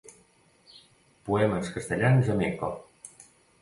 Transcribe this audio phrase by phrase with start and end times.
[1.29, 2.75] Poemes castellans amb eco.